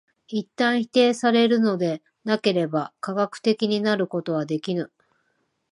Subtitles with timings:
[0.27, 4.91] 一旦否定されるのでなければ科学的になることはできぬ。